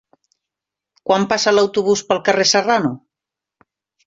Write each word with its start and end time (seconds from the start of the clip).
Quan 1.09 1.27
passa 1.33 1.53
l'autobús 1.57 2.01
pel 2.09 2.23
carrer 2.31 2.47
Serrano? 2.53 2.93